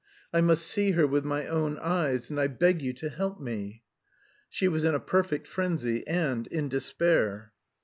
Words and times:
"I 0.33 0.41
must 0.41 0.65
see 0.65 0.93
her 0.93 1.05
with 1.05 1.25
my 1.25 1.45
own 1.45 1.77
eyes, 1.77 2.31
and 2.31 2.39
I 2.39 2.47
beg 2.47 2.81
you 2.81 2.91
to 2.93 3.09
help 3.09 3.39
me." 3.39 3.83
She 4.49 4.67
was 4.67 4.83
in 4.83 4.95
a 4.95 4.99
perfect 4.99 5.45
frenzy, 5.47 6.07
and 6.07 6.47
in 6.47 6.69
despair. 6.69 7.53